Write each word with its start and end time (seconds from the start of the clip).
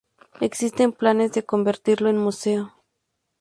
Existen 0.39 0.93
planes 0.93 1.31
de 1.33 1.45
convertirlo 1.45 2.09
en 2.09 2.17
museo. 2.17 2.73